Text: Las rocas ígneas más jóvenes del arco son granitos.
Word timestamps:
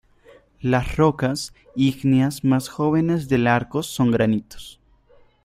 Las 0.61 0.95
rocas 0.97 1.53
ígneas 1.75 2.43
más 2.43 2.69
jóvenes 2.69 3.29
del 3.29 3.45
arco 3.45 3.83
son 3.83 4.09
granitos. 4.09 4.79